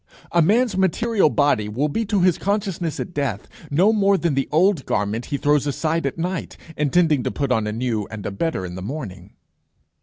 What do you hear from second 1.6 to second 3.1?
will be to his consciousness